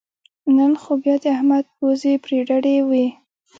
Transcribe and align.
نن 0.55 0.71
خو 0.81 0.91
بیا 1.01 1.15
د 1.23 1.25
احمد 1.35 1.65
پوزې 1.75 2.13
پرې 2.23 2.37
ډډې 2.47 2.77
وې 2.89 3.07